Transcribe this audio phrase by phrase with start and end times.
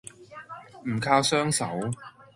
[0.85, 1.69] 唔靠雙手